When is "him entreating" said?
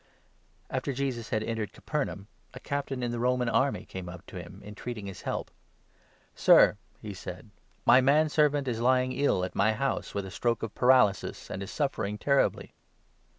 4.41-5.03